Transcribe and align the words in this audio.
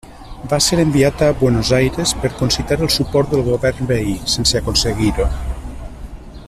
Va 0.51 0.57
ser 0.67 0.77
enviat 0.83 1.19
a 1.25 1.27
Buenos 1.41 1.69
Aires 1.81 2.13
per 2.23 2.31
concitar 2.39 2.79
el 2.87 2.91
suport 2.97 3.35
del 3.35 3.47
govern 3.51 3.93
veí, 3.93 4.17
sense 4.37 4.59
aconseguir-ho. 4.61 5.33